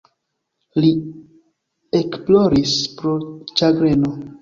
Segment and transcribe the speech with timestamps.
[0.85, 0.89] Li
[2.01, 3.17] ekploris pro
[3.63, 4.19] ĉagreno.